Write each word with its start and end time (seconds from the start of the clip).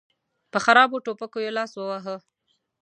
په 0.51 0.57
خرابو 0.65 1.03
ټوپکو 1.05 1.37
یې 1.45 1.51
لاس 1.57 1.71
وواهه. 1.75 2.15